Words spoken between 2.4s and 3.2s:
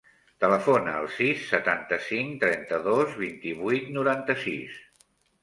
trenta-dos,